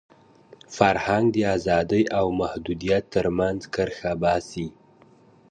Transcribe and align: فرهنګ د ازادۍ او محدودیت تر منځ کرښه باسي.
فرهنګ 0.77 1.25
د 1.35 1.37
ازادۍ 1.55 2.03
او 2.17 2.25
محدودیت 2.41 3.03
تر 3.13 3.25
منځ 3.37 3.59
کرښه 3.73 4.11
باسي. 4.21 4.67